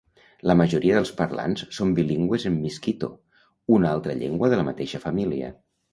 [0.51, 3.11] La majoria dels parlants són bilingües en miskito,
[3.79, 5.53] una altra llengua de la mateixa família.